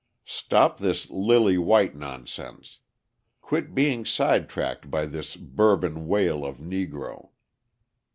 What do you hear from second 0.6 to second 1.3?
this